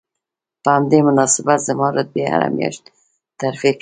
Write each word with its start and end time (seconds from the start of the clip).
په 0.63 0.69
همدې 0.75 0.99
مناسبت 1.07 1.59
زما 1.67 1.87
رتبې 1.97 2.23
هره 2.31 2.47
میاشت 2.57 2.83
ترفیع 3.39 3.61
کوله 3.61 3.69